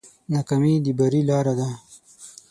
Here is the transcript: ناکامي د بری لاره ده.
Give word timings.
ناکامي 0.33 0.73
د 0.85 0.87
بری 0.99 1.21
لاره 1.29 1.53
ده. 1.59 1.69